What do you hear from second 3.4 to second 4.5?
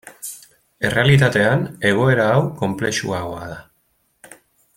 da.